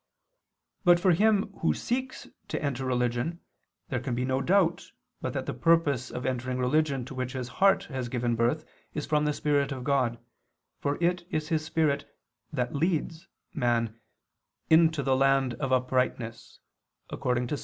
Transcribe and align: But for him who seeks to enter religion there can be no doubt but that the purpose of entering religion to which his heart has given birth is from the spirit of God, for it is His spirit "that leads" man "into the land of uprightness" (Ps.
But 0.83 0.99
for 0.99 1.11
him 1.11 1.53
who 1.59 1.75
seeks 1.75 2.27
to 2.47 2.59
enter 2.59 2.83
religion 2.83 3.39
there 3.89 3.99
can 3.99 4.15
be 4.15 4.25
no 4.25 4.41
doubt 4.41 4.83
but 5.21 5.31
that 5.33 5.45
the 5.45 5.53
purpose 5.53 6.09
of 6.09 6.25
entering 6.25 6.57
religion 6.57 7.05
to 7.05 7.13
which 7.13 7.33
his 7.33 7.47
heart 7.47 7.83
has 7.83 8.09
given 8.09 8.35
birth 8.35 8.65
is 8.95 9.05
from 9.05 9.25
the 9.25 9.31
spirit 9.31 9.71
of 9.71 9.83
God, 9.83 10.17
for 10.79 10.97
it 11.03 11.27
is 11.29 11.49
His 11.49 11.63
spirit 11.63 12.09
"that 12.51 12.73
leads" 12.75 13.27
man 13.53 13.99
"into 14.71 15.03
the 15.03 15.15
land 15.15 15.53
of 15.59 15.71
uprightness" 15.71 16.57
(Ps. 17.11 17.59